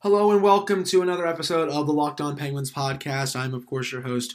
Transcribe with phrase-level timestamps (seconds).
[0.00, 3.34] Hello and welcome to another episode of the Locked On Penguins podcast.
[3.34, 4.34] I'm, of course, your host,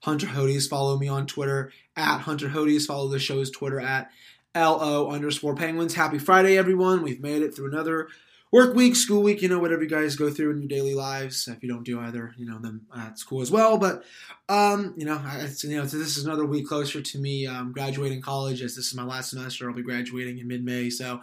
[0.00, 0.66] Hunter Hodies.
[0.66, 2.86] Follow me on Twitter at Hunter Hodies.
[2.86, 4.10] Follow the show's Twitter at
[4.56, 5.92] LO underscore Penguins.
[5.94, 7.02] Happy Friday, everyone.
[7.02, 8.08] We've made it through another
[8.50, 11.46] work week, school week, you know, whatever you guys go through in your daily lives.
[11.46, 13.76] If you don't do either, you know, then that's cool as well.
[13.76, 14.04] But,
[14.48, 15.20] um, you know,
[15.62, 18.94] you know, this is another week closer to me um, graduating college as this is
[18.94, 19.68] my last semester.
[19.68, 20.88] I'll be graduating in mid May.
[20.88, 21.20] So,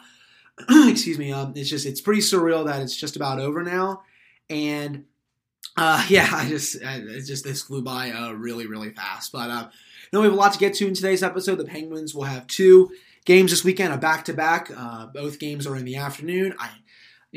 [0.89, 4.03] excuse me, um, it's just, it's pretty surreal that it's just about over now.
[4.49, 5.05] And,
[5.77, 9.31] uh, yeah, I just, it's just, this flew by uh, really, really fast.
[9.31, 11.55] But, uh, you know, we have a lot to get to in today's episode.
[11.55, 12.91] The Penguins will have two
[13.25, 14.71] games this weekend, a back to back.
[15.13, 16.55] Both games are in the afternoon.
[16.59, 16.69] I,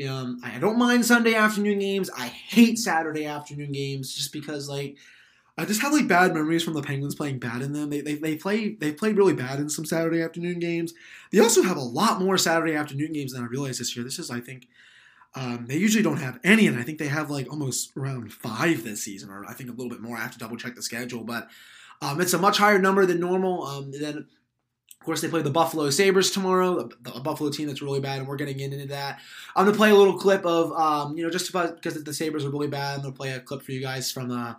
[0.07, 2.09] um, I don't mind Sunday afternoon games.
[2.17, 4.97] I hate Saturday afternoon games just because like
[5.57, 7.89] I just have like bad memories from the Penguins playing bad in them.
[7.89, 10.93] They, they, they play they played really bad in some Saturday afternoon games.
[11.31, 14.03] They also have a lot more Saturday afternoon games than I realized this year.
[14.03, 14.67] This is I think
[15.35, 18.83] um, they usually don't have any, and I think they have like almost around five
[18.83, 20.17] this season, or I think a little bit more.
[20.17, 21.49] I have to double check the schedule, but
[22.01, 23.63] um, it's a much higher number than normal.
[23.63, 24.27] Um, then
[25.03, 28.27] of course, they play the Buffalo Sabres tomorrow, a, Buffalo team that's really bad, and
[28.27, 29.19] we're getting into that.
[29.53, 32.45] I'm going to play a little clip of, um, you know, just because the Sabres
[32.45, 34.53] are really bad, I'm going to play a clip for you guys from, uh,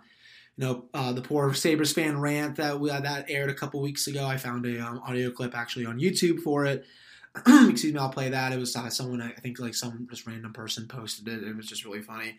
[0.57, 3.81] you know, uh, the poor Sabres fan rant that we, uh, that aired a couple
[3.81, 4.25] weeks ago.
[4.25, 6.85] I found a um, audio clip actually on YouTube for it.
[7.35, 8.53] Excuse me, I'll play that.
[8.53, 11.43] It was uh, someone, I think like some just random person posted it.
[11.43, 12.37] It was just really funny.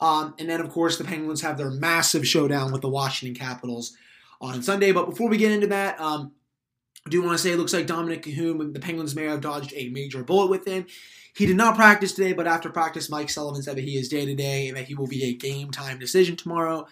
[0.00, 3.96] Um, and then, of course, the Penguins have their massive showdown with the Washington Capitals
[4.40, 4.92] on Sunday.
[4.92, 6.32] But before we get into that, um,
[7.06, 9.72] I do want to say it looks like Dominic Kahun, the Penguins may have dodged
[9.74, 10.86] a major bullet with him.
[11.34, 14.24] He did not practice today, but after practice, Mike Sullivan said that he is day
[14.24, 16.86] to day and that he will be a game time decision tomorrow.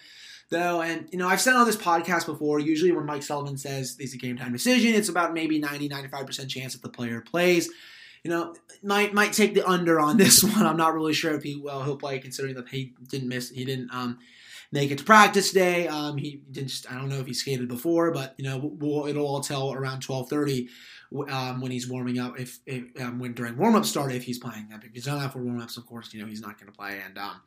[0.53, 3.97] Though, and you know, I've said on this podcast before, usually when Mike Sullivan says
[3.99, 7.69] it's a game time decision, it's about maybe 90 95% chance that the player plays.
[8.23, 10.65] You know, might might take the under on this one.
[10.65, 13.65] I'm not really sure if he well he'll play considering that he didn't miss he
[13.65, 14.19] didn't um
[14.71, 15.87] make it to practice today.
[15.87, 16.69] Um, he didn't.
[16.69, 19.73] Just, I don't know if he skated before, but you know, we'll, it'll all tell
[19.73, 20.69] around twelve thirty
[21.29, 22.39] um, when he's warming up.
[22.39, 25.39] If, if um, when during warm up start, if he's playing, if he's not for
[25.39, 26.99] warm ups, of course, you know he's not going to play.
[27.05, 27.41] And um,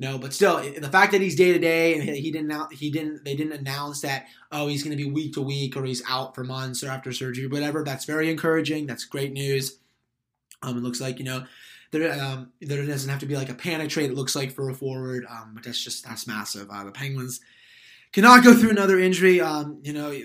[0.00, 3.22] no, but still, the fact that he's day to day and he didn't he didn't
[3.22, 6.34] they didn't announce that oh he's going to be week to week or he's out
[6.34, 7.84] for months or after surgery, whatever.
[7.84, 8.86] That's very encouraging.
[8.86, 9.78] That's great news.
[10.62, 11.44] Um, it looks like you know
[11.90, 14.10] there, um, there doesn't have to be like a panic trade.
[14.10, 16.70] It looks like for a forward, um, but that's just that's massive.
[16.70, 17.40] Uh, the Penguins
[18.12, 19.42] cannot go through another injury.
[19.42, 20.18] Um, you know,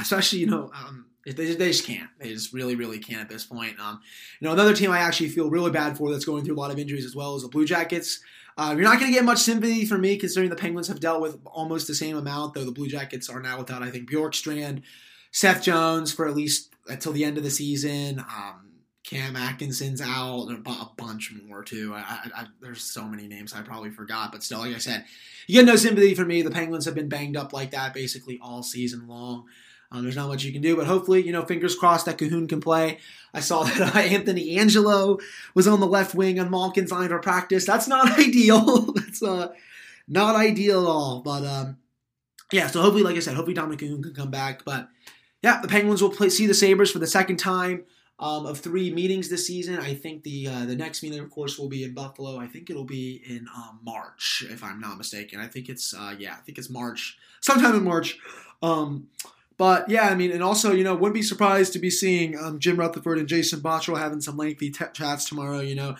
[0.00, 0.72] especially you know.
[0.74, 2.10] Um, they, they just can't.
[2.18, 3.78] They just really, really can't at this point.
[3.78, 4.00] Um,
[4.40, 6.72] you know, another team I actually feel really bad for that's going through a lot
[6.72, 8.20] of injuries as well is the Blue Jackets.
[8.56, 11.22] Uh, you're not going to get much sympathy from me considering the Penguins have dealt
[11.22, 14.82] with almost the same amount, though the Blue Jackets are now without, I think, Bjorkstrand,
[15.30, 18.18] Seth Jones for at least until the end of the season.
[18.20, 18.72] Um,
[19.04, 21.92] Cam Atkinson's out, a bunch more too.
[21.94, 25.04] I, I, there's so many names I probably forgot, but still, like I said,
[25.46, 26.42] you get no sympathy for me.
[26.42, 29.46] The Penguins have been banged up like that basically all season long.
[29.92, 32.48] Um, there's not much you can do, but hopefully, you know, fingers crossed that Kahun
[32.48, 32.98] can play.
[33.34, 35.18] I saw that uh, Anthony Angelo
[35.54, 37.66] was on the left wing on Malkin's line for practice.
[37.66, 38.92] That's not ideal.
[38.92, 39.52] That's uh,
[40.08, 41.20] not ideal at all.
[41.20, 41.76] But um,
[42.52, 44.64] yeah, so hopefully, like I said, hopefully Dominic Kahun can come back.
[44.64, 44.88] But
[45.42, 47.84] yeah, the Penguins will play see the Sabres for the second time
[48.18, 49.78] um, of three meetings this season.
[49.78, 52.38] I think the uh, the next meeting, of course, will be in Buffalo.
[52.38, 55.38] I think it'll be in um, March, if I'm not mistaken.
[55.38, 58.18] I think it's uh, yeah, I think it's March, sometime in March.
[58.62, 59.08] Um,
[59.62, 62.58] but yeah, I mean, and also, you know, wouldn't be surprised to be seeing um,
[62.58, 65.60] Jim Rutherford and Jason Botterill having some lengthy t- chats tomorrow.
[65.60, 65.96] You know, a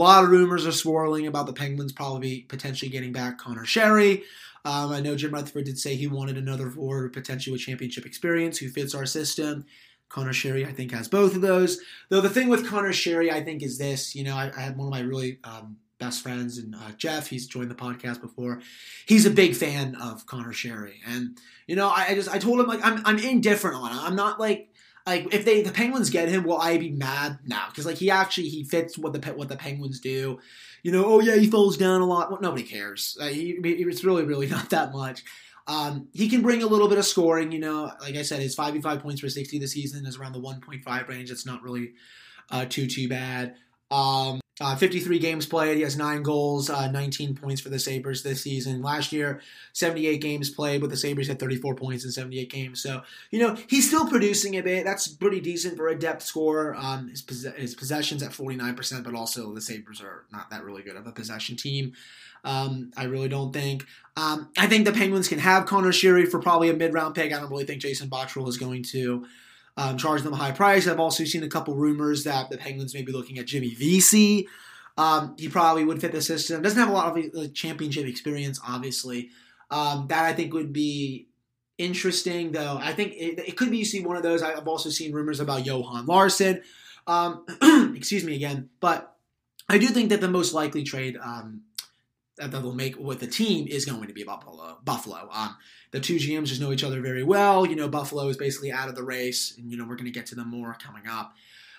[0.00, 4.24] lot of rumors are swirling about the Penguins probably potentially getting back Conor Sheary.
[4.64, 8.58] Um, I know Jim Rutherford did say he wanted another forward, potentially with championship experience,
[8.58, 9.64] who fits our system.
[10.08, 11.78] Conor Sheary, I think, has both of those.
[12.08, 14.16] Though the thing with Conor Sheary, I think, is this.
[14.16, 17.28] You know, I, I had one of my really um, best friends, and uh, Jeff,
[17.28, 18.60] he's joined the podcast before.
[19.06, 22.60] He's a big fan of Conor Sheary, and you know, I, I just I told
[22.60, 24.02] him like I'm I'm indifferent on it.
[24.02, 24.70] I'm not like
[25.06, 27.38] like if they the Penguins get him, will I be mad?
[27.44, 27.66] now?
[27.68, 30.38] because like he actually he fits what the what the Penguins do.
[30.82, 32.30] You know, oh yeah, he falls down a lot.
[32.30, 33.16] Well, nobody cares.
[33.20, 35.22] Uh, he, it's really really not that much.
[35.66, 37.52] Um, he can bring a little bit of scoring.
[37.52, 40.40] You know, like I said, his 5v5 points for 60 this season is around the
[40.40, 41.30] 1.5 range.
[41.30, 41.94] It's not really
[42.50, 43.56] uh, too too bad.
[43.90, 45.76] Um, uh, 53 games played.
[45.76, 48.82] He has nine goals, uh, 19 points for the Sabres this season.
[48.82, 49.40] Last year,
[49.72, 52.80] 78 games played, but the Sabres had 34 points in 78 games.
[52.80, 53.02] So,
[53.32, 54.84] you know, he's still producing a bit.
[54.84, 56.76] That's pretty decent for a depth scorer.
[56.76, 57.24] Um, his,
[57.56, 61.12] his possessions at 49%, but also the Sabres are not that really good of a
[61.12, 61.92] possession team.
[62.44, 63.86] Um, I really don't think.
[64.16, 67.32] Um, I think the Penguins can have Conor Sheary for probably a mid round pick.
[67.32, 69.26] I don't really think Jason Botterill is going to
[69.76, 70.86] um, charge them a high price.
[70.86, 74.48] I've also seen a couple rumors that the Penguins may be looking at Jimmy Vesey
[74.96, 76.62] Um, he probably would fit the system.
[76.62, 79.30] Doesn't have a lot of like, championship experience, obviously.
[79.70, 81.28] Um, that I think would be
[81.78, 82.78] interesting, though.
[82.80, 84.42] I think it, it, could be you see one of those.
[84.42, 86.62] I've also seen rumors about Johan Larsson.
[87.06, 87.44] Um,
[87.96, 89.16] excuse me again, but
[89.68, 91.62] I do think that the most likely trade um,
[92.36, 94.78] that they'll make with the team is going to be Buffalo.
[94.84, 95.28] Buffalo.
[95.32, 95.56] Um,
[95.92, 97.64] the two GMs just know each other very well.
[97.64, 100.10] You know, Buffalo is basically out of the race, and you know we're going to
[100.10, 101.34] get to them more coming up.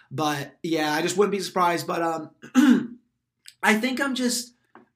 [0.10, 1.86] But yeah, I just wouldn't be surprised.
[1.86, 3.00] But um,
[3.64, 4.54] I think I'm just.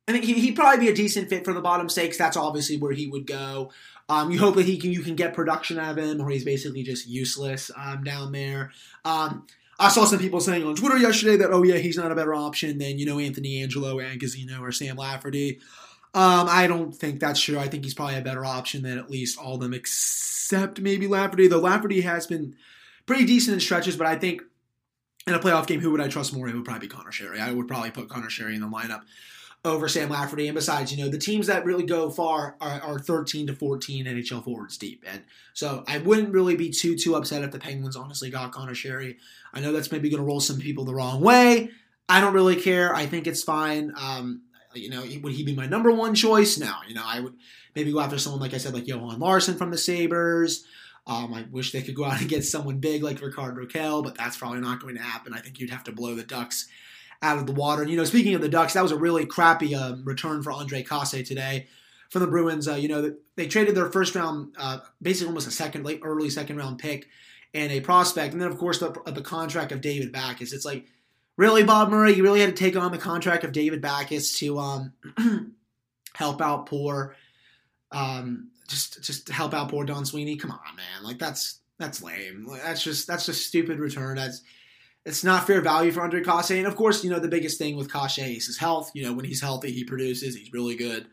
[0.08, 2.18] I think he, he'd probably be a decent fit for the bottom stakes.
[2.18, 3.72] That's obviously where he would go.
[4.08, 6.46] Um, you hope that he can you can get production out of him, or he's
[6.46, 8.72] basically just useless um, down there.
[9.06, 9.46] Um,
[9.80, 12.36] I saw some people saying on Twitter yesterday that, oh, yeah, he's not a better
[12.36, 15.60] option than, you know, Anthony Angelo, Agozzino, or Sam Lafferty.
[16.14, 17.58] Um, I don't think that's true.
[17.58, 21.08] I think he's probably a better option than at least all of them, except maybe
[21.08, 21.48] Lafferty.
[21.48, 22.56] Though Lafferty has been
[23.06, 24.42] pretty decent in stretches, but I think
[25.28, 26.50] in a playoff game, who would I trust more?
[26.50, 27.40] It would probably be Conor Sheary.
[27.40, 29.04] I would probably put Conor Sheary in the lineup
[29.66, 30.48] over Sam Lafferty.
[30.48, 34.06] And besides, you know, the teams that really go far are, are 13 to 14
[34.06, 35.04] NHL forwards deep.
[35.12, 35.24] And
[35.54, 39.18] so I wouldn't really be too, too upset if the Penguins honestly got Conor Sheary.
[39.54, 41.72] I know that's maybe going to roll some people the wrong way.
[42.08, 42.96] I don't really care.
[42.96, 43.94] I think it's fine.
[44.00, 46.58] Um, you know, would he be my number one choice?
[46.58, 46.74] No.
[46.88, 47.34] You know, I would
[47.76, 50.66] maybe go after someone, like I said, like Johan Larsson from the Sabres.
[51.06, 54.16] Um, I wish they could go out and get someone big like Rickard Rakell, but
[54.16, 55.34] that's probably not going to happen.
[55.34, 56.68] I think you'd have to blow the Ducks
[57.22, 57.82] out of the water.
[57.82, 60.52] And, you know, speaking of the Ducks, that was a really crappy um, return for
[60.52, 61.68] Ondrej Kase today
[62.10, 62.68] from the Bruins.
[62.68, 66.30] Uh, you know, they traded their first round, uh, basically almost a second, late early
[66.30, 67.08] second round pick
[67.54, 68.34] and a prospect.
[68.34, 70.54] And then, of course, the, the contract of David Backes.
[70.54, 70.86] It's like,
[71.36, 74.60] really, Bob Murray, you really had to take on the contract of David Backes to
[74.60, 74.94] um,
[76.14, 77.16] help out poor,
[77.92, 80.36] um, just just help out poor Don Sweeney.
[80.36, 82.48] Come on, man, like that's that's lame.
[82.64, 84.18] That's just that's just stupid return.
[84.18, 84.42] That's
[85.06, 86.52] it's not fair value for Andre Kase.
[86.52, 88.92] And of course, you know, the biggest thing with Kase is his health.
[88.94, 90.36] You know, when he's healthy, he produces.
[90.36, 91.08] He's really good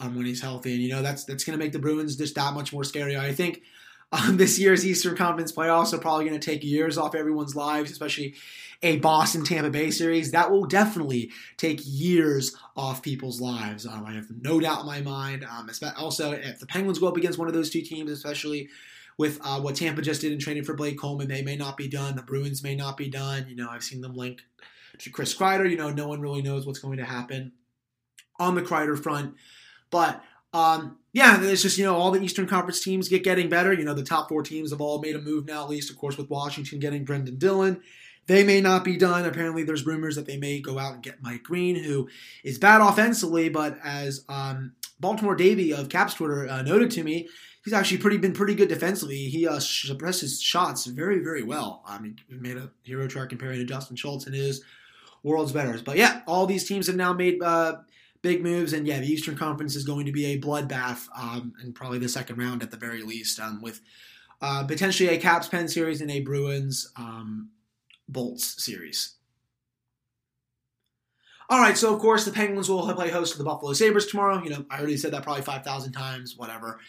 [0.00, 0.74] um, when he's healthy.
[0.74, 3.16] And, you know, that's that's going to make the Bruins just that much more scary.
[3.16, 3.62] I think
[4.12, 7.90] um, this year's Eastern Conference playoffs are probably going to take years off everyone's lives,
[7.90, 8.34] especially
[8.82, 10.30] a Boston Tampa Bay series.
[10.30, 13.86] That will definitely take years off people's lives.
[13.86, 15.44] Um, I have no doubt in my mind.
[15.44, 18.68] Um, also, if the Penguins go up against one of those two teams, especially
[19.18, 21.28] with uh, what Tampa just did in training for Blake Coleman.
[21.28, 22.16] They may not be done.
[22.16, 23.46] The Bruins may not be done.
[23.48, 24.42] You know, I've seen them link
[24.98, 25.70] to Chris Kreider.
[25.70, 27.52] You know, no one really knows what's going to happen
[28.38, 29.34] on the Kreider front.
[29.90, 30.22] But
[30.52, 33.72] um, yeah, it's just, you know, all the Eastern Conference teams get getting better.
[33.72, 35.96] You know, the top four teams have all made a move now, at least, of
[35.96, 37.80] course, with Washington getting Brendan Dillon.
[38.26, 39.26] They may not be done.
[39.26, 42.08] Apparently, there's rumors that they may go out and get Mike Green, who
[42.42, 47.28] is bad offensively, but as um, Baltimore Davy of Caps Twitter uh, noted to me,
[47.64, 49.16] he's actually pretty been pretty good defensively.
[49.16, 51.82] He uh, suppresses shots very very well.
[51.86, 54.62] I mean, he made a hero track comparing to Justin Schultz and his
[55.22, 55.82] world's betters.
[55.82, 57.78] But yeah, all these teams have now made uh,
[58.22, 61.74] big moves, and yeah, the Eastern Conference is going to be a bloodbath, um, and
[61.74, 63.80] probably the second round at the very least, um, with
[64.40, 67.50] uh, potentially a Caps Pen series and a Bruins um,
[68.08, 69.14] Bolts series.
[71.50, 74.42] All right, so of course the Penguins will play host to the Buffalo Sabres tomorrow.
[74.42, 76.80] You know, I already said that probably five thousand times, whatever.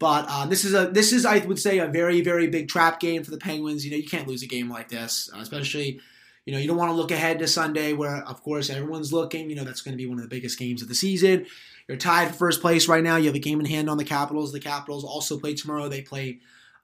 [0.00, 2.98] But um, this is a this is I would say a very very big trap
[2.98, 3.84] game for the Penguins.
[3.84, 6.00] You know you can't lose a game like this, uh, especially
[6.46, 9.50] you know you don't want to look ahead to Sunday where of course everyone's looking.
[9.50, 11.44] You know that's going to be one of the biggest games of the season.
[11.86, 13.16] You're tied for first place right now.
[13.16, 14.52] You have a game in hand on the Capitals.
[14.52, 15.88] The Capitals also play tomorrow.
[15.88, 16.40] They play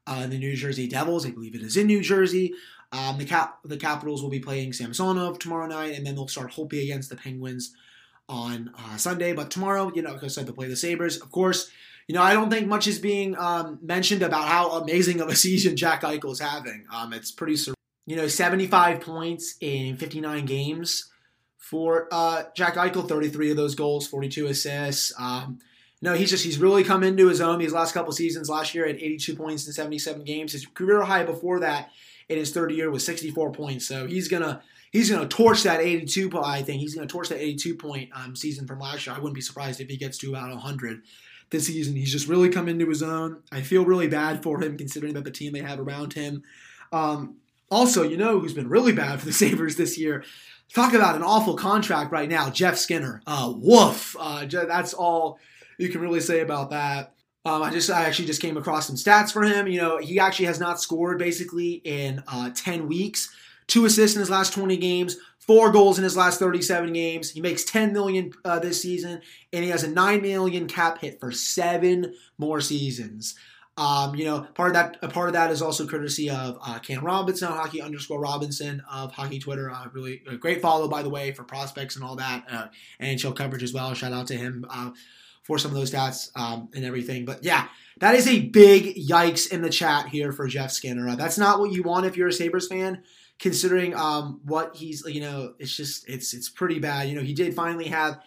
[0.07, 1.25] uh, the New Jersey Devils.
[1.25, 2.53] I believe it is in New Jersey.
[2.93, 6.53] Um, the Cap the Capitals will be playing Samsonov tomorrow night, and then they'll start
[6.53, 7.75] Holtby against the Penguins
[8.29, 9.33] on uh, Sunday.
[9.33, 11.17] But tomorrow, you know, like I said, they'll play the Sabres.
[11.17, 11.71] Of course,
[12.09, 15.37] you know, I don't think much is being um, mentioned about how amazing of a
[15.37, 16.87] season Jack Eichel is having.
[16.93, 17.75] Um, it's pretty, sur-
[18.07, 21.11] you know, 75 points in 59 games
[21.59, 25.13] for uh, Jack Eichel, 33 of those goals, 42 assists.
[25.19, 25.59] Um,
[26.03, 28.49] no, he's just he's really come into his own these last couple seasons.
[28.49, 30.53] Last year at 82 points in 77 games.
[30.53, 31.91] His career high before that
[32.29, 33.89] in his third year was 64 points.
[33.89, 36.31] So he's gonna he's gonna torch that 82.
[36.39, 39.17] I think he's gonna torch that 82 point um, season from last year.
[39.17, 41.03] I wouldn't be surprised if he gets to about 100
[41.51, 41.97] this season.
[41.97, 43.43] He's just really come into his own.
[43.53, 46.43] I feel really bad for him considering that the team they have around him.
[46.93, 47.37] Um,
[47.71, 50.25] also, you know who's been really bad for the Sabres this year?
[50.75, 53.23] Talk about an awful contract right now, Jeff Skinner.
[53.27, 54.17] Uh, woof.
[54.19, 55.39] Uh, that's all
[55.79, 57.13] you can really say about that.
[57.45, 59.69] Um, I just I actually just came across some stats for him.
[59.69, 63.33] You know, he actually has not scored basically in uh, 10 weeks.
[63.67, 67.31] Two assists in his last 20 games, four goals in his last 37 games.
[67.31, 69.21] He makes 10 million uh, this season,
[69.53, 73.35] and he has a 9 million cap hit for seven more seasons.
[73.79, 77.05] Um, you know, part of that part of that is also courtesy of uh, Cam
[77.05, 79.71] Robinson, hockey underscore Robinson of hockey Twitter.
[79.71, 82.67] Uh, really great follow, by the way, for prospects and all that, uh,
[83.03, 83.93] NHL coverage as well.
[83.93, 84.93] Shout out to him uh,
[85.43, 87.27] for some of those stats um, and everything.
[87.27, 87.69] But yeah,
[87.99, 91.11] that is a big yikes in the chat here for Jeff Skinner.
[91.11, 93.03] Uh, that's not what you want if you're a Sabres fan,
[93.39, 97.09] considering um, what he's, you know, it's just, it's, it's pretty bad.
[97.09, 98.21] You know, he did finally have,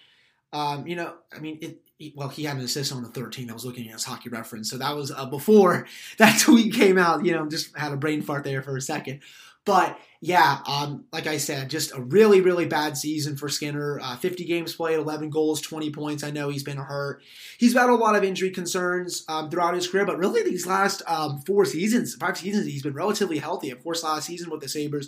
[0.53, 1.81] um, you know, I mean, it,
[2.15, 3.49] well, he had an assist on the 13.
[3.49, 4.69] I was looking at his hockey reference.
[4.69, 5.85] So that was uh, before
[6.17, 7.25] that tweet came out.
[7.25, 9.21] You know, just had a brain fart there for a second.
[9.69, 13.99] But yeah, um, like I said, just a really, really bad season for Skinner.
[14.01, 16.23] Uh, 50 games played, 11 goals, 20 points.
[16.23, 17.21] I know he's been hurt.
[17.59, 21.03] He's had a lot of injury concerns um, throughout his career, but really these last
[21.05, 23.69] um, four seasons, five seasons, he's been relatively healthy.
[23.69, 25.07] Of course, last season with the Sabres,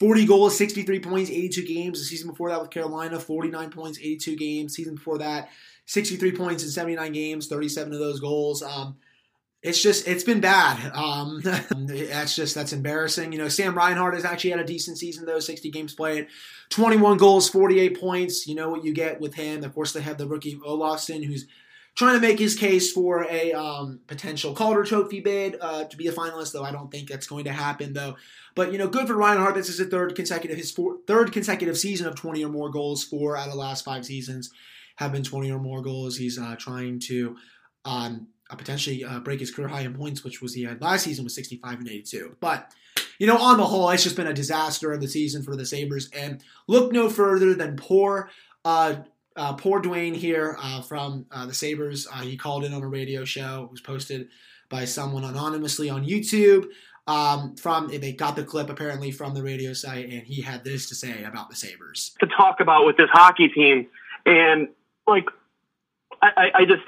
[0.00, 1.98] 40 goals, 63 points, 82 games.
[1.98, 4.74] The season before that with Carolina, 49 points, 82 games.
[4.74, 5.50] Season before that,
[5.84, 8.62] 63 points in 79 games, 37 of those goals.
[8.62, 8.96] Um,
[9.62, 10.92] it's just it's been bad.
[10.94, 13.32] Um, that's just that's embarrassing.
[13.32, 16.28] You know, Sam Reinhart has actually had a decent season though, 60 games played,
[16.70, 18.46] 21 goals, 48 points.
[18.46, 19.64] You know what you get with him.
[19.64, 21.46] Of course, they have the rookie Olofsson, who's
[21.96, 26.06] trying to make his case for a um, potential Calder Trophy bid uh, to be
[26.06, 26.52] a finalist.
[26.52, 28.16] Though I don't think that's going to happen though.
[28.54, 29.56] But you know, good for Reinhart.
[29.56, 33.02] This is his third consecutive his four, third consecutive season of 20 or more goals.
[33.02, 34.52] Four out of the last five seasons
[34.96, 36.16] have been 20 or more goals.
[36.16, 37.36] He's uh, trying to
[37.84, 41.24] um, potentially uh, break his career high in points, which was he had last season
[41.24, 42.36] was 65 and 82.
[42.40, 42.72] But
[43.18, 45.66] you know, on the whole, it's just been a disaster of the season for the
[45.66, 46.08] Sabres.
[46.16, 48.30] And look no further than poor,
[48.64, 48.96] uh,
[49.36, 52.06] uh, poor Dwayne here uh, from uh, the Sabres.
[52.10, 53.64] Uh, he called in on a radio show.
[53.64, 54.28] It was posted
[54.68, 56.66] by someone anonymously on YouTube.
[57.06, 60.90] Um, from they got the clip apparently from the radio site, and he had this
[60.90, 62.14] to say about the Sabres.
[62.20, 63.86] To talk about with this hockey team,
[64.26, 64.68] and
[65.06, 65.24] like,
[66.20, 66.82] I, I just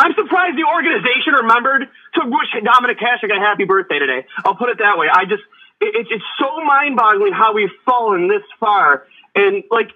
[0.00, 4.24] I'm surprised the organization remembered to wish Dominik Hasek a happy birthday today.
[4.44, 5.08] I'll put it that way.
[5.12, 5.42] I just,
[5.80, 9.04] it, it's so mind boggling how we've fallen this far.
[9.34, 9.90] And like,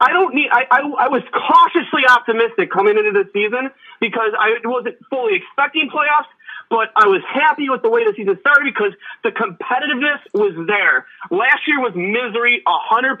[0.00, 4.56] I don't need, I, I, I was cautiously optimistic coming into the season because I
[4.64, 6.32] wasn't fully expecting playoffs
[6.72, 11.04] but I was happy with the way the season started because the competitiveness was there.
[11.28, 13.20] Last year was misery 100%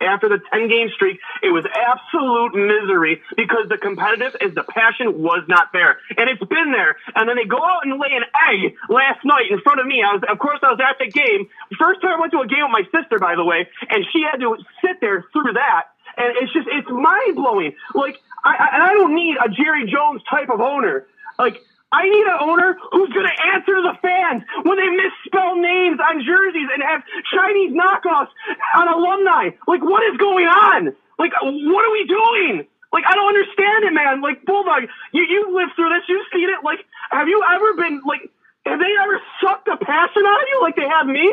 [0.00, 1.20] after the 10 game streak.
[1.44, 6.00] It was absolute misery because the competitive is the passion was not there.
[6.16, 6.96] And it's been there.
[7.12, 10.00] And then they go out and lay an egg last night in front of me.
[10.00, 11.52] I was, of course, I was at the game.
[11.76, 14.24] First time I went to a game with my sister, by the way, and she
[14.24, 15.92] had to sit there through that.
[16.16, 17.76] And it's just, it's mind blowing.
[17.92, 18.16] Like,
[18.48, 21.04] I, I, and I don't need a Jerry Jones type of owner.
[21.38, 25.56] Like, I need an owner who's going to answer to the fans when they misspell
[25.56, 27.00] names on jerseys and have
[27.32, 28.28] Chinese knockoffs
[28.76, 29.56] on alumni.
[29.66, 30.92] Like, what is going on?
[31.18, 32.68] Like, what are we doing?
[32.92, 34.20] Like, I don't understand it, man.
[34.20, 36.04] Like, Bulldog, you, you lived through this.
[36.08, 36.60] You've seen it.
[36.64, 38.28] Like, have you ever been, like,
[38.64, 41.24] have they ever sucked the passion out of you like they have me?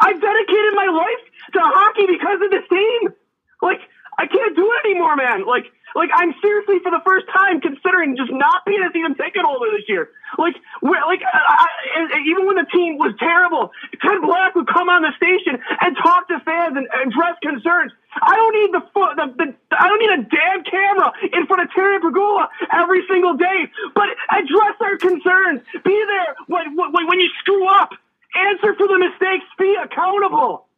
[0.00, 1.22] I've dedicated my life
[1.54, 3.14] to hockey because of this team.
[3.62, 3.80] Like,
[4.18, 5.46] I can't do it anymore, man.
[5.46, 9.42] Like, like I'm seriously for the first time considering just not being a season ticket
[9.44, 10.08] holder this year.
[10.38, 11.68] Like, like I,
[12.00, 15.96] I, even when the team was terrible, Ted Black would come on the station and
[16.00, 17.92] talk to fans and, address concerns.
[18.14, 21.68] I don't need the, the, the I don't need a damn camera in front of
[21.74, 25.60] Terry Pegula every single day, but address our concerns.
[25.84, 27.90] Be there when, when, when you screw up.
[28.32, 29.44] Answer for the mistakes.
[29.58, 30.71] Be accountable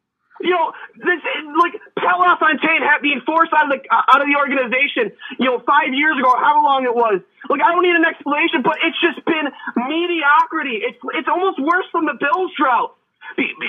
[0.45, 1.21] you know, this
[1.57, 5.49] like Pelle LaFontaine had being forced out of the uh, out of the organization, you
[5.49, 7.25] know, five years ago, however long it was.
[7.49, 9.49] Like I don't need an explanation, but it's just been
[9.89, 10.85] mediocrity.
[10.85, 12.93] It's it's almost worse than the Bills drought.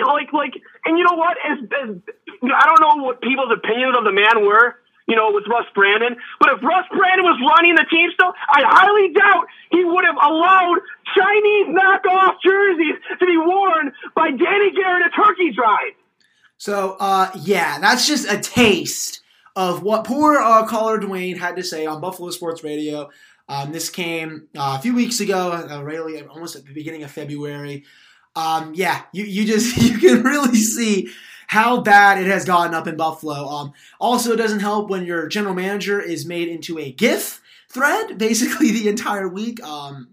[0.04, 0.54] Like like,
[0.84, 1.40] and you know what?
[1.40, 1.90] As, as
[2.44, 4.76] I don't know what people's opinions of the man were.
[5.06, 6.18] You know, with Russ Brandon.
[6.40, 10.18] But if Russ Brandon was running the team still, I highly doubt he would have
[10.18, 10.82] allowed
[11.14, 15.94] Chinese knockoff jerseys to be worn by Danny Garrett at Turkey Drive.
[16.58, 19.22] So, uh, yeah, that's just a taste
[19.56, 23.10] of what poor uh, caller Dwayne had to say on Buffalo Sports Radio.
[23.48, 27.12] Um, this came uh, a few weeks ago, uh, really, almost at the beginning of
[27.12, 27.84] February.
[28.36, 31.10] Um, yeah, you, you just you can really see
[31.48, 33.48] how bad it has gotten up in Buffalo.
[33.48, 38.18] Um, also, it doesn't help when your general manager is made into a GIF thread
[38.18, 39.64] basically the entire week.
[39.64, 40.10] Um,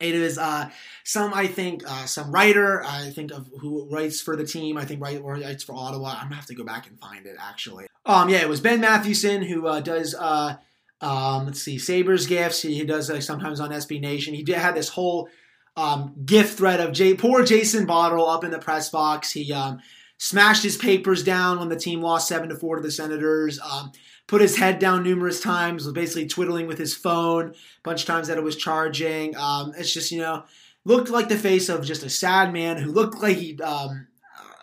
[0.00, 0.70] it is uh,
[1.04, 4.76] some, I think, uh, some writer, I think, of who writes for the team.
[4.78, 6.16] I think write, writes for Ottawa.
[6.16, 7.86] I'm gonna have to go back and find it actually.
[8.06, 10.14] Um, yeah, it was Ben Mathewson who uh, does.
[10.14, 10.56] Uh,
[11.02, 12.62] um, let's see, Sabres gifts.
[12.62, 14.34] He, does uh, sometimes on SB Nation.
[14.34, 15.28] He did, had this whole
[15.76, 19.32] um, gift thread of Jay, poor Jason Bottle up in the press box.
[19.32, 19.80] He um,
[20.18, 23.58] smashed his papers down when the team lost seven to four to the Senators.
[23.60, 23.92] Um,
[24.30, 28.06] put his head down numerous times, was basically twiddling with his phone a bunch of
[28.06, 29.36] times that it was charging.
[29.36, 30.44] Um, it's just, you know,
[30.84, 34.06] looked like the face of just a sad man who looked like he, um,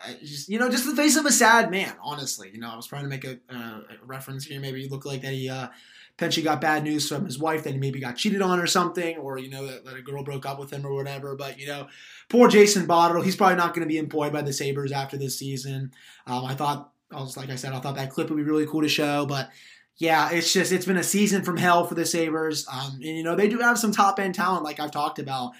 [0.05, 1.93] uh, just you know, just the face of a sad man.
[2.01, 4.61] Honestly, you know, I was trying to make a, uh, a reference here.
[4.61, 5.67] Maybe he looked like that he uh,
[6.15, 9.17] potentially got bad news from his wife that he maybe got cheated on or something,
[9.17, 11.35] or you know that, that a girl broke up with him or whatever.
[11.35, 11.89] But you know,
[12.29, 15.37] poor Jason Botterill, he's probably not going to be employed by the Sabres after this
[15.37, 15.91] season.
[16.25, 18.67] Um, I thought, I was like I said, I thought that clip would be really
[18.67, 19.49] cool to show, but
[19.97, 22.67] yeah, it's just it's been a season from hell for the Sabres.
[22.71, 25.53] Um, and you know they do have some top end talent, like I've talked about,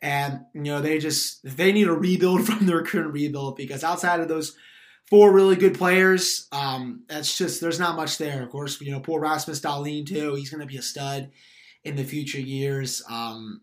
[0.00, 4.20] and you know they just they need a rebuild from their current rebuild because outside
[4.20, 4.56] of those
[5.10, 8.42] four really good players, um, that's just there's not much there.
[8.42, 10.34] Of course, you know poor Rasmus Dahlin too.
[10.34, 11.30] He's going to be a stud
[11.84, 13.02] in the future years.
[13.10, 13.60] Um,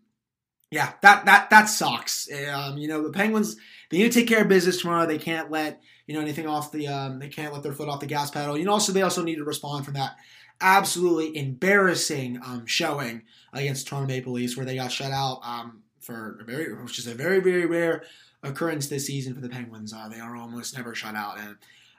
[0.70, 2.28] yeah, that that that sucks.
[2.52, 3.56] Um, you know the Penguins
[3.90, 5.06] they need to take care of business tomorrow.
[5.06, 5.80] They can't let
[6.10, 8.58] you know anything off the um, they can't let their foot off the gas pedal.
[8.58, 10.16] You know, also they also need to respond from that
[10.60, 16.36] absolutely embarrassing um, showing against Toronto Maple Leafs where they got shut out um, for
[16.40, 18.02] a very which is a very very rare
[18.42, 19.92] occurrence this season for the Penguins.
[19.92, 21.56] Uh, they are almost never shut out, and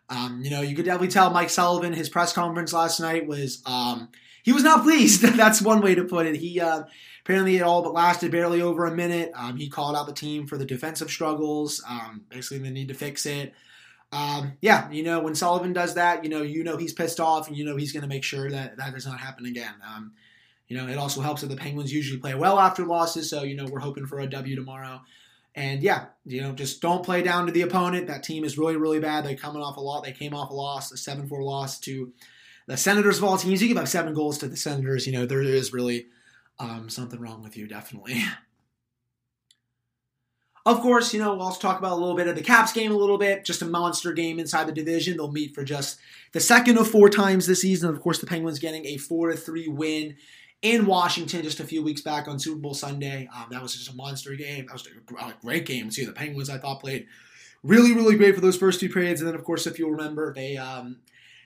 [0.09, 3.63] um, you know you could definitely tell Mike Sullivan his press conference last night was
[3.65, 4.09] um,
[4.43, 5.21] he was not pleased.
[5.37, 6.35] That's one way to put it.
[6.35, 6.83] He uh,
[7.23, 9.31] apparently it all but lasted barely over a minute.
[9.35, 12.93] Um, he called out the team for the defensive struggles, um, basically the need to
[12.93, 13.53] fix it
[14.11, 17.47] um, yeah, you know, when Sullivan does that, you know, you know he's pissed off,
[17.47, 19.73] and you know he's going to make sure that that does not happen again.
[19.87, 20.13] Um,
[20.67, 23.55] you know, it also helps that the Penguins usually play well after losses, so you
[23.55, 25.01] know we're hoping for a W tomorrow.
[25.53, 28.07] And yeah, you know, just don't play down to the opponent.
[28.07, 29.25] That team is really, really bad.
[29.25, 30.03] They're coming off a lot.
[30.03, 32.13] They came off a loss, a seven-four loss to
[32.67, 33.61] the Senators of all teams.
[33.61, 36.07] You give up seven goals to the Senators, you know, there is really
[36.59, 38.23] um, something wrong with you, definitely.
[40.65, 42.91] Of course, you know, we'll also talk about a little bit of the Caps game
[42.91, 45.17] a little bit, just a monster game inside the division.
[45.17, 45.99] They'll meet for just
[46.33, 47.89] the second of four times this season.
[47.89, 50.15] Of course, the Penguins getting a 4 to 3 win
[50.61, 53.27] in Washington just a few weeks back on Super Bowl Sunday.
[53.35, 54.67] Um, that was just a monster game.
[54.67, 56.05] That was a great game, too.
[56.05, 57.07] The Penguins, I thought, played
[57.63, 59.19] really, really great for those first two periods.
[59.21, 60.97] And then, of course, if you'll remember, they um,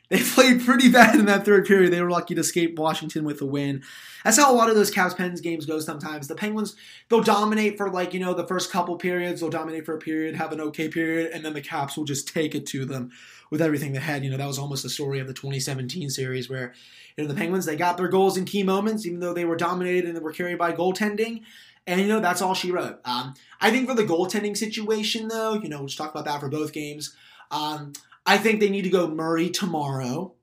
[0.09, 1.91] they played pretty bad in that third period.
[1.91, 3.83] They were lucky to escape Washington with a win.
[4.24, 6.27] That's how a lot of those Caps Pens games go sometimes.
[6.27, 6.75] The Penguins,
[7.09, 9.41] they'll dominate for like, you know, the first couple periods.
[9.41, 12.27] They'll dominate for a period, have an okay period, and then the Caps will just
[12.27, 13.11] take it to them
[13.50, 14.24] with everything they had.
[14.24, 16.74] You know, that was almost the story of the 2017 series where,
[17.15, 19.55] you know, the Penguins, they got their goals in key moments, even though they were
[19.55, 21.41] dominated and they were carried by goaltending.
[21.87, 23.00] And, you know, that's all she wrote.
[23.05, 26.39] Um, I think for the goaltending situation, though, you know, we'll just talk about that
[26.39, 27.15] for both games.
[27.51, 27.94] Um,
[28.25, 30.33] I think they need to go Murray tomorrow.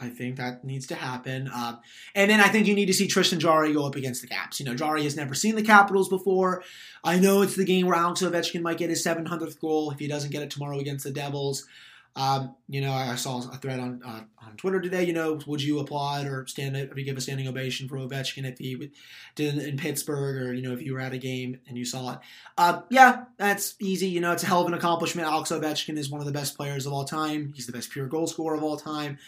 [0.00, 1.50] I think that needs to happen.
[1.54, 1.80] Um,
[2.14, 4.58] and then I think you need to see Tristan Jarry go up against the Caps.
[4.58, 6.62] You know, Jarry has never seen the Capitals before.
[7.04, 10.08] I know it's the game where Alex Ovechkin might get his 700th goal if he
[10.08, 11.66] doesn't get it tomorrow against the Devils.
[12.16, 15.04] Um, you know, I saw a thread on uh, on Twitter today.
[15.04, 18.44] You know, would you applaud or stand if you give a standing ovation for Ovechkin
[18.44, 18.90] if he
[19.36, 22.14] did in Pittsburgh, or you know, if you were at a game and you saw
[22.14, 22.18] it?
[22.58, 24.08] Uh, yeah, that's easy.
[24.08, 25.28] You know, it's a hell of an accomplishment.
[25.28, 27.52] Alex Ovechkin is one of the best players of all time.
[27.54, 29.18] He's the best pure goal scorer of all time.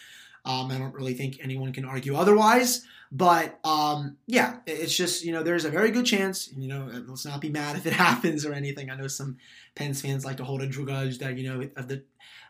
[0.44, 2.84] Um, I don't really think anyone can argue otherwise.
[3.14, 6.50] But um, yeah, it's just you know there's a very good chance.
[6.56, 8.90] You know, let's not be mad if it happens or anything.
[8.90, 9.36] I know some
[9.74, 12.04] Pens fans like to hold a grudge that you know of the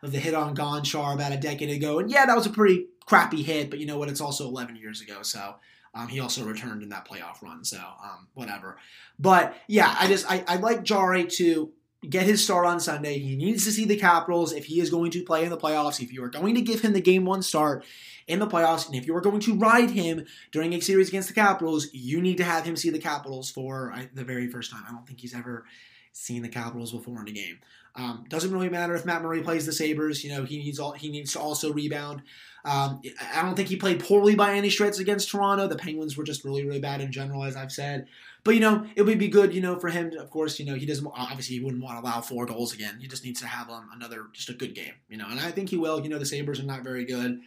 [0.05, 2.87] of the hit on Gonchar about a decade ago, and yeah, that was a pretty
[3.07, 3.71] crappy hit.
[3.71, 4.09] But you know what?
[4.09, 5.57] It's also 11 years ago, so.
[5.95, 8.79] Um, he also returned in that playoff run, so um, whatever.
[9.19, 11.71] But yeah, I just I, I like Jarry to
[12.09, 13.19] get his start on Sunday.
[13.19, 16.01] He needs to see the Capitals if he is going to play in the playoffs.
[16.01, 17.85] If you are going to give him the game one start,
[18.27, 18.87] in the playoffs.
[18.87, 22.21] And if you are going to ride him during a series against the Capitals, you
[22.21, 24.85] need to have him see the Capitals for the very first time.
[24.89, 25.65] I don't think he's ever
[26.13, 27.59] seen the Capitals before in a game.
[27.95, 30.25] Um, doesn't really matter if Matt Murray plays the Sabres.
[30.25, 32.23] You know he needs all he needs to also rebound.
[32.65, 33.03] Um,
[33.35, 35.69] I don't think he played poorly by any stretch against Toronto.
[35.69, 38.07] The Penguins were just really really bad in general, as I've said.
[38.45, 40.13] But you know it would be good, you know, for him.
[40.19, 42.99] Of course, you know he doesn't obviously he wouldn't want to allow four goals again.
[43.01, 45.27] He just needs to have um, another just a good game, you know.
[45.29, 46.03] And I think he will.
[46.03, 47.41] You know the Sabres are not very good.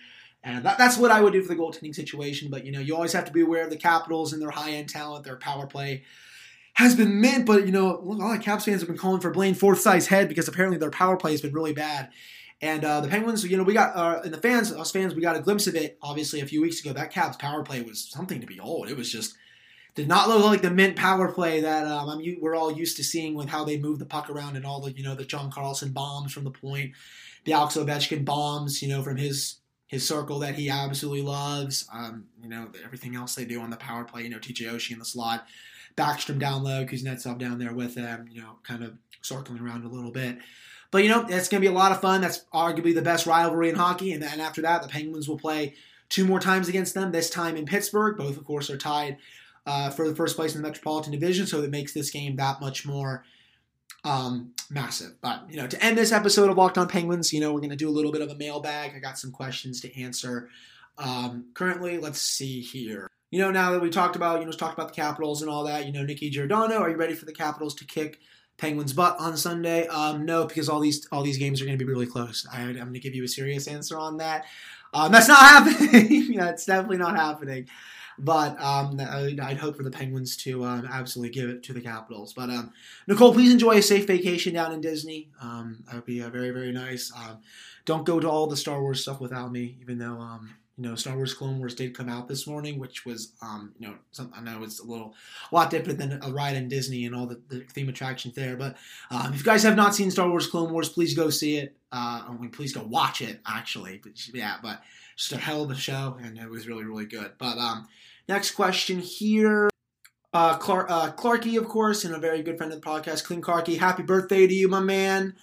[0.45, 2.51] And that, that's what I would do for the goaltending situation.
[2.51, 4.73] But, you know, you always have to be aware of the Capitals and their high
[4.73, 6.03] end talent, their power play
[6.75, 7.47] has been mint.
[7.47, 10.29] But, you know, a lot of Caps fans have been calling for Blaine Forsythe's head
[10.29, 12.10] because apparently their power play has been really bad.
[12.62, 15.21] And uh, the Penguins, you know, we got, uh, and the fans, us fans, we
[15.21, 16.93] got a glimpse of it, obviously, a few weeks ago.
[16.93, 18.88] That Caps power play was something to behold.
[18.88, 19.36] It was just,
[19.95, 23.34] did not look like the mint power play that um, we're all used to seeing
[23.34, 25.91] with how they move the puck around and all the, you know, the John Carlson
[25.93, 26.91] bombs from the point,
[27.45, 29.55] the Alex Ovechkin bombs, you know, from his
[29.88, 31.88] his circle that he absolutely loves.
[31.93, 34.91] Um, you know, everything else they do on the power play, you know, TJ Oshie
[34.91, 35.45] in the slot,
[35.95, 39.88] Backstrom down low, Kuznetsov down there with them, you know, kind of circling around a
[39.88, 40.39] little bit.
[40.91, 42.21] But, you know, it's going to be a lot of fun.
[42.21, 44.12] That's arguably the best rivalry in hockey.
[44.12, 45.75] And then after that, the Penguins will play
[46.10, 48.17] two more times against them, this time in Pittsburgh.
[48.17, 49.17] Both, of course, are tied
[49.65, 52.62] uh, for the first place in the Metropolitan Division, so it makes this game that
[52.62, 53.23] much more
[54.04, 55.13] um, massive.
[55.21, 57.75] But you know, to end this episode of Locked On Penguins, you know, we're gonna
[57.75, 58.93] do a little bit of a mailbag.
[58.95, 60.49] I got some questions to answer.
[60.97, 63.10] Um, currently, let's see here.
[63.32, 65.65] You know, now that we talked about, you know, talked about the Capitals and all
[65.65, 65.86] that.
[65.86, 68.19] You know, Nikki Giordano, are you ready for the Capitals to kick
[68.58, 69.88] Penguins' butt on Sunday?
[69.88, 72.47] Um, no, because all these all these games are going to be really close.
[72.51, 74.45] I, am going to give you a serious answer on that.
[74.93, 76.36] Um, that's not happening.
[76.38, 77.67] that's definitely not happening.
[78.17, 82.34] But um, I'd hope for the Penguins to um, absolutely give it to the Capitals.
[82.34, 82.71] But um,
[83.08, 85.30] Nicole, please enjoy a safe vacation down in Disney.
[85.41, 87.12] Um, that would be uh, very, very nice.
[87.15, 87.39] Um,
[87.84, 90.95] don't go to all the Star Wars stuff without me, even though um, you know
[90.95, 94.31] Star Wars Clone Wars did come out this morning, which was um, you know some,
[94.35, 95.13] I know it's a little
[95.51, 98.55] a lot different than a ride in Disney and all the, the theme attractions there.
[98.55, 98.77] But
[99.11, 101.75] um, if you guys have not seen Star Wars Clone Wars, please go see it.
[101.91, 103.39] Uh, I mean, please go watch it.
[103.47, 104.81] Actually, but yeah, but
[105.15, 107.31] just a hell of a show, and it was really, really good.
[107.38, 107.88] But um,
[108.27, 109.69] Next question here.
[110.33, 113.41] Uh, Clark, uh, Clarky, of course, and a very good friend of the podcast, Clean
[113.41, 113.77] Clarky.
[113.77, 115.35] Happy birthday to you, my man.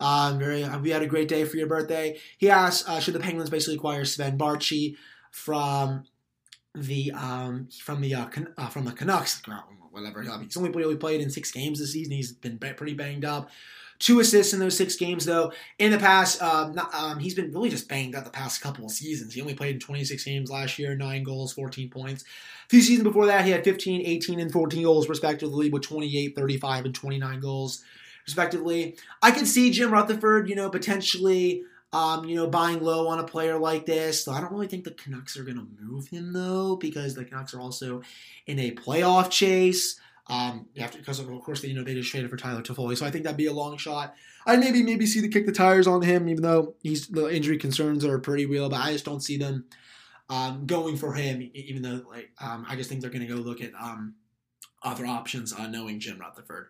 [0.00, 2.18] Uh, very, uh, we had a great day for your birthday.
[2.38, 4.96] He asked, uh, should the Penguins basically acquire Sven Baertschi
[5.30, 6.04] from
[6.74, 9.42] the um, from the uh, Can- uh, from the Canucks?
[9.90, 10.22] Whatever.
[10.42, 12.12] He's only really played in six games this season.
[12.12, 13.50] He's been pretty banged up.
[13.98, 15.52] Two assists in those six games, though.
[15.80, 18.84] In the past, um, not, um, he's been really just banged up the past couple
[18.84, 19.34] of seasons.
[19.34, 22.22] He only played in 26 games last year, nine goals, 14 points.
[22.22, 26.36] A few seasons before that, he had 15, 18, and 14 goals, respectively, with 28,
[26.36, 27.82] 35, and 29 goals,
[28.28, 28.96] respectively.
[29.22, 31.64] I can see Jim Rutherford, you know, potentially.
[31.90, 34.22] Um, you know, buying low on a player like this.
[34.22, 37.24] So I don't really think the Canucks are going to move him though, because the
[37.24, 38.02] Canucks are also
[38.46, 39.98] in a playoff chase.
[40.26, 43.06] Um, after because of course they, you know they just traded for Tyler Toffoli, so
[43.06, 44.14] I think that'd be a long shot.
[44.46, 47.56] I maybe maybe see the kick the tires on him, even though he's the injury
[47.56, 49.64] concerns are pretty real, but I just don't see them
[50.28, 51.50] um, going for him.
[51.54, 54.16] Even though like um, I just think they're going to go look at um,
[54.82, 56.66] other options, uh, knowing Jim Rutherford.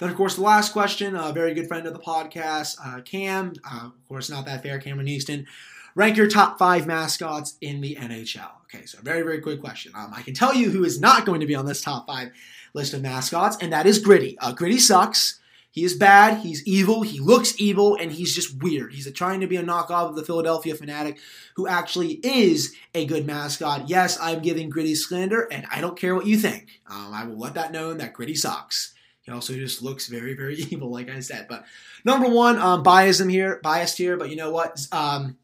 [0.00, 3.52] Then, of course, the last question, a very good friend of the podcast, uh, Cam,
[3.70, 5.46] uh, of course, not that fair, Cameron Easton.
[5.94, 8.50] Rank your top five mascots in the NHL.
[8.64, 9.92] Okay, so very, very quick question.
[9.94, 12.30] Um, I can tell you who is not going to be on this top five
[12.72, 14.38] list of mascots, and that is Gritty.
[14.38, 15.38] Uh, Gritty sucks.
[15.70, 16.38] He is bad.
[16.38, 17.02] He's evil.
[17.02, 18.94] He looks evil, and he's just weird.
[18.94, 21.18] He's trying to be a knockoff of the Philadelphia Fanatic,
[21.56, 23.88] who actually is a good mascot.
[23.88, 26.80] Yes, I'm giving Gritty slander, and I don't care what you think.
[26.88, 28.94] Um, I will let that known that Gritty sucks.
[29.30, 31.46] He also just looks very, very evil, like I said.
[31.48, 31.64] But
[32.04, 34.16] number one, um, biased him here, biased here.
[34.16, 34.86] But you know what?
[34.92, 35.38] Um,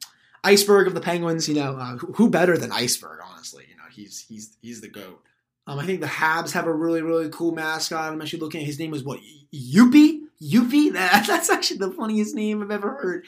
[0.44, 1.49] Iceberg of the Penguins.
[1.49, 3.20] You know uh, who better than Iceberg?
[3.25, 5.22] Honestly, you know he's he's he's the goat.
[5.66, 8.12] Um, I think the Habs have a really, really cool mascot.
[8.12, 9.20] I'm actually looking at his name was what?
[9.53, 10.20] Youppi?
[10.40, 10.92] Youppi?
[10.92, 13.25] That, that's actually the funniest name I've ever heard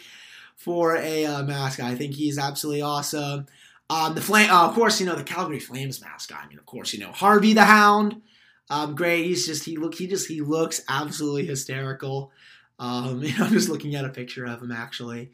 [0.56, 1.86] for a uh, mascot.
[1.86, 3.46] I think he's absolutely awesome.
[3.90, 6.40] Um, the flame, uh, of course, you know the Calgary Flames mascot.
[6.44, 8.22] I mean, of course, you know Harvey the Hound.
[8.70, 9.24] Um, great.
[9.24, 12.32] He's just he look he just he looks absolutely hysterical.
[12.78, 15.32] Um, you know, I'm just looking at a picture of him actually.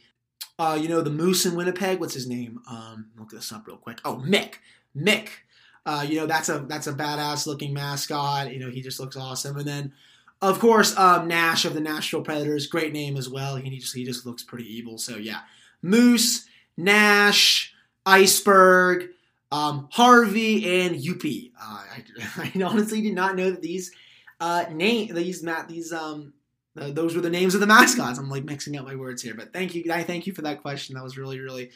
[0.59, 1.99] Uh, you know the moose in Winnipeg.
[1.99, 2.61] What's his name?
[2.71, 4.01] Um, look this up real quick.
[4.05, 4.55] Oh, Mick.
[4.97, 5.29] Mick
[5.87, 8.53] uh, you know, that's a that's a badass looking mascot.
[8.53, 9.59] You know, he just looks awesome.
[9.59, 9.93] And then,
[10.41, 13.57] of course, um, Nash of the Nashville Predators, great name as well.
[13.57, 14.97] He just he just looks pretty evil.
[14.97, 15.41] So yeah,
[15.83, 17.75] Moose, Nash,
[18.07, 19.11] Iceberg,
[19.55, 21.53] um, Harvey, and Youppi.
[21.61, 23.93] Uh, I, I, honestly did not know that these
[24.41, 26.33] uh, name these mat these um
[26.77, 28.19] uh, those were the names of the mascots.
[28.19, 29.85] I'm like mixing up my words here, but thank you.
[29.93, 30.97] I thank you for that question.
[30.97, 31.71] That was really really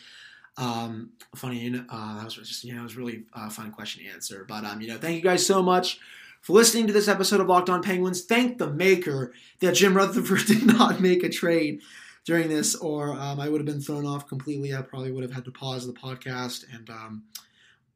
[0.56, 4.10] um, funny, uh, that was just you know it was really uh, fun question to
[4.10, 4.44] answer.
[4.48, 6.00] But um, you know, thank you guys so much
[6.40, 8.24] for listening to this episode of Locked On Penguins.
[8.24, 11.80] Thank the maker that Jim Rutherford did not make a trade
[12.24, 14.74] during this, or um, I would have been thrown off completely.
[14.74, 17.22] I probably would have had to pause the podcast and um,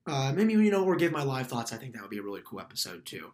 [0.07, 1.73] uh, maybe you know, or give my live thoughts.
[1.73, 3.33] I think that would be a really cool episode too.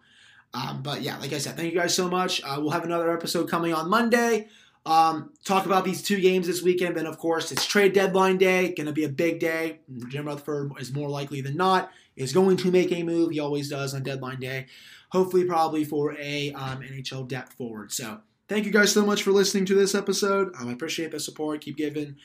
[0.54, 2.42] Um, but yeah, like I said, thank you guys so much.
[2.42, 4.48] Uh, we'll have another episode coming on Monday.
[4.86, 8.74] Um, talk about these two games this weekend, and of course, it's trade deadline day.
[8.74, 9.80] Going to be a big day.
[10.08, 13.30] Jim Rutherford is more likely than not is going to make a move.
[13.30, 14.66] He always does on deadline day.
[15.10, 17.92] Hopefully, probably for a um, NHL depth forward.
[17.92, 20.54] So, thank you guys so much for listening to this episode.
[20.58, 21.60] Um, I appreciate the support.
[21.60, 22.16] Keep giving.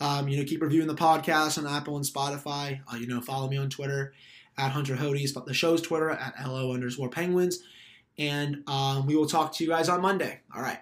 [0.00, 2.80] Um, you know, keep reviewing the podcast on Apple and Spotify.
[2.92, 4.12] Uh, you know, follow me on Twitter
[4.56, 7.62] at Hunter Hodes, but the show's Twitter at LO underscore Penguins.
[8.18, 10.40] And um, we will talk to you guys on Monday.
[10.54, 10.78] All right.